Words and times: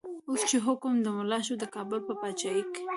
اوس 0.29 0.41
چه 0.49 0.57
حکم 0.67 0.93
د 1.01 1.07
ملا 1.17 1.39
شو، 1.47 1.53
دکابل 1.63 1.99
په 2.07 2.13
پاچایی 2.21 2.63
کی 2.73 2.83